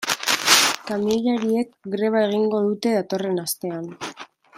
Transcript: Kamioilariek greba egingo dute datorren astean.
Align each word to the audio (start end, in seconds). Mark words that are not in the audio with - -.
Kamioilariek 0.91 1.69
greba 1.97 2.23
egingo 2.31 2.63
dute 2.71 2.95
datorren 2.97 3.39
astean. 3.47 3.87